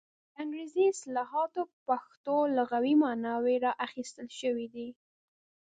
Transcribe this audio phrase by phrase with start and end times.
[0.03, 0.03] د
[0.41, 4.89] انګریزي اصطلاحاتو پښتو لغوي ماناوې را اخیستل شوې دي.